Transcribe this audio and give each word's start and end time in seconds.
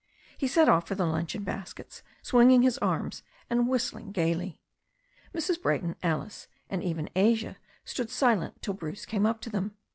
He 0.35 0.47
set 0.47 0.67
off 0.67 0.87
for 0.87 0.95
the 0.95 1.05
luncheon 1.05 1.43
baskets, 1.43 2.01
swinging 2.23 2.63
his 2.63 2.79
arms 2.79 3.21
and 3.51 3.67
whistling 3.67 4.11
gaily. 4.11 4.59
Mrs. 5.31 5.61
Brayton, 5.61 5.95
Alice, 6.01 6.47
and 6.71 6.83
even 6.83 7.07
Asia 7.15 7.57
stood 7.85 8.09
silent 8.09 8.63
till 8.63 8.73
Bruce 8.73 9.05
came 9.05 9.27
up 9.27 9.41
to 9.41 9.51
them. 9.51 9.75